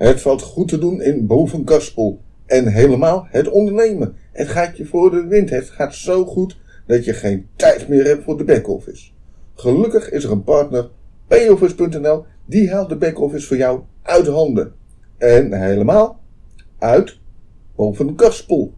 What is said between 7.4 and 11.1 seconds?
tijd meer hebt voor de back-office. Gelukkig is er een partner,